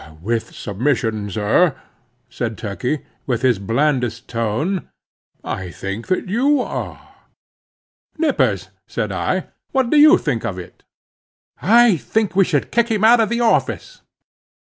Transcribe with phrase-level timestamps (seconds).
[0.23, 1.75] "With submission, sir,"
[2.27, 4.89] said Turkey, with his blandest tone,
[5.43, 7.07] "I think that you are."
[8.17, 10.81] "Nippers," said I, "what do you think of it?"
[11.61, 14.01] "I think I should kick him out of the office."